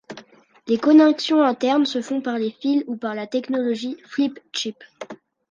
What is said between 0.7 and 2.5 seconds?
connexions internes se font par